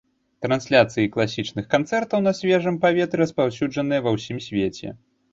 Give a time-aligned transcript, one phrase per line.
[0.43, 4.89] Трансляцыі класічных канцэртаў на свежым паветры распаўсюджаныя ва ўсім свеце.